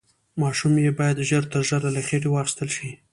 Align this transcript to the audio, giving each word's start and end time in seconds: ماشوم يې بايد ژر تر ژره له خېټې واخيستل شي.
ماشوم 0.41 0.73
يې 0.85 0.91
بايد 0.99 1.17
ژر 1.29 1.43
تر 1.51 1.61
ژره 1.69 1.89
له 1.95 2.01
خېټې 2.07 2.29
واخيستل 2.31 2.69
شي. 2.75 2.89